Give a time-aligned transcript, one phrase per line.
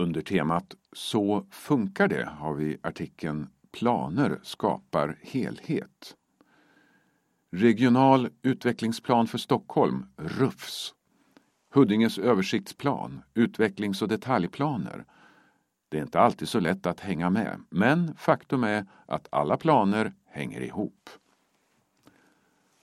[0.00, 6.16] Under temat Så funkar det har vi artikeln Planer skapar helhet.
[7.52, 10.94] Regional utvecklingsplan för Stockholm, RUFS.
[11.74, 15.04] Huddinges översiktsplan, utvecklings och detaljplaner.
[15.88, 20.12] Det är inte alltid så lätt att hänga med, men faktum är att alla planer
[20.26, 21.10] hänger ihop.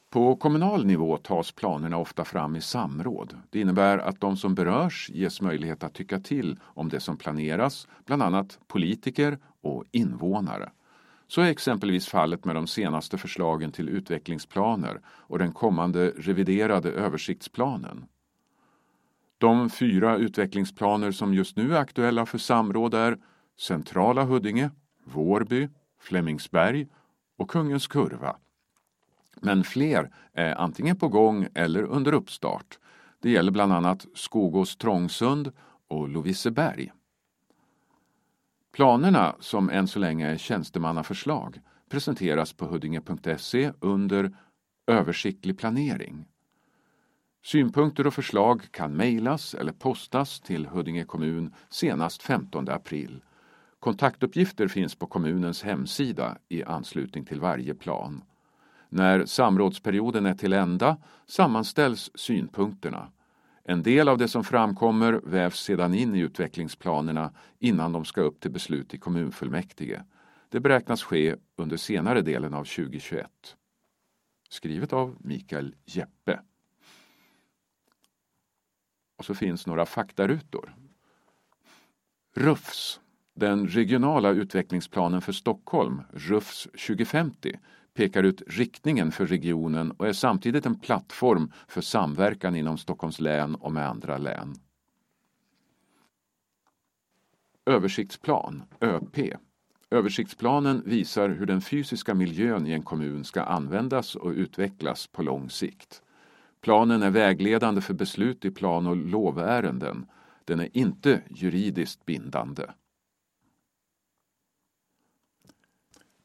[0.10, 3.38] På kommunal nivå tas planerna ofta fram i samråd.
[3.50, 7.88] Det innebär att de som berörs ges möjlighet att tycka till om det som planeras,
[8.06, 10.72] bland annat politiker och invånare.
[11.28, 18.06] Så är exempelvis fallet med de senaste förslagen till utvecklingsplaner och den kommande reviderade översiktsplanen.
[19.38, 23.18] De fyra utvecklingsplaner som just nu är aktuella för samråd är
[23.60, 24.70] Centrala Huddinge,
[25.04, 25.70] Vårby,
[26.00, 26.88] Flemingsberg
[27.38, 28.36] och Kungens Kurva.
[29.42, 32.80] Men fler är antingen på gång eller under uppstart.
[33.22, 35.52] Det gäller bland annat Skogås Trångsund
[35.88, 36.92] och Loviseberg.
[38.74, 44.32] Planerna, som än så länge är tjänstemannaförslag, presenteras på huddinge.se under
[44.88, 46.26] Översiktlig planering.
[47.44, 53.22] Synpunkter och förslag kan mejlas eller postas till Huddinge kommun senast 15 april.
[53.80, 58.24] Kontaktuppgifter finns på kommunens hemsida i anslutning till varje plan.
[58.90, 63.12] När samrådsperioden är till ända sammanställs synpunkterna.
[63.64, 68.40] En del av det som framkommer vävs sedan in i utvecklingsplanerna innan de ska upp
[68.40, 70.04] till beslut i kommunfullmäktige.
[70.50, 73.30] Det beräknas ske under senare delen av 2021.
[74.50, 76.40] Skrivet av Mikael Jeppe.
[79.18, 80.76] Och så finns några faktarutor.
[82.36, 83.00] RUFS,
[83.36, 87.60] den regionala utvecklingsplanen för Stockholm, RUFS 2050,
[87.98, 93.56] pekar ut riktningen för regionen och är samtidigt en plattform för samverkan inom Stockholms län
[93.56, 94.56] och med andra län.
[97.66, 99.18] Översiktsplan, ÖP.
[99.92, 105.50] Översiktsplanen visar hur den fysiska miljön i en kommun ska användas och utvecklas på lång
[105.50, 106.02] sikt.
[106.62, 110.06] Planen är vägledande för beslut i plan och lovärenden.
[110.46, 112.64] Den är inte juridiskt bindande.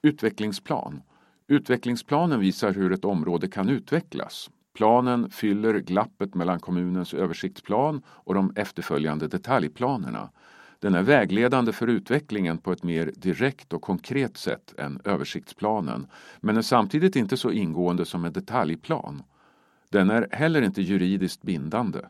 [0.03, 1.03] Utvecklingsplan
[1.47, 4.51] Utvecklingsplanen visar hur ett område kan utvecklas.
[4.75, 10.31] Planen fyller glappet mellan kommunens översiktsplan och de efterföljande detaljplanerna.
[10.81, 16.07] Den är vägledande för utvecklingen på ett mer direkt och konkret sätt än översiktsplanen,
[16.41, 19.23] men är samtidigt inte så ingående som en detaljplan.
[19.91, 22.01] Den är heller inte juridiskt bindande.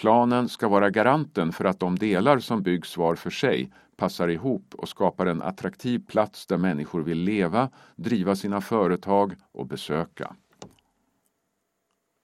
[0.00, 4.74] Planen ska vara garanten för att de delar som byggs var för sig passar ihop
[4.74, 10.36] och skapar en attraktiv plats där människor vill leva, driva sina företag och besöka.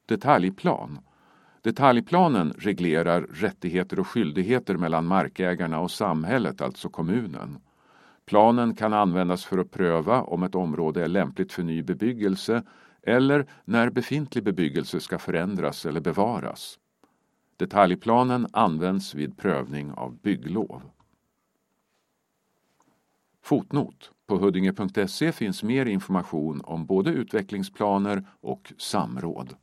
[0.09, 0.99] Detaljplan
[1.63, 7.59] Detaljplanen reglerar rättigheter och skyldigheter mellan markägarna och samhället, alltså kommunen.
[8.27, 12.63] Planen kan användas för att pröva om ett område är lämpligt för ny bebyggelse
[13.03, 16.79] eller när befintlig bebyggelse ska förändras eller bevaras.
[17.57, 20.83] Detaljplanen används vid prövning av bygglov.
[23.43, 24.11] Fotnot.
[24.27, 29.55] På huddinge.se finns mer information om både utvecklingsplaner och samråd.